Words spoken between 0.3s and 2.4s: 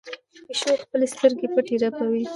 پیشو مې خپلې سترګې رپوي.